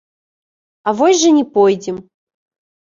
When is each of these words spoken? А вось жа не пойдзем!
А 0.87 0.95
вось 1.03 1.21
жа 1.27 1.37
не 1.37 1.45
пойдзем! 1.61 2.05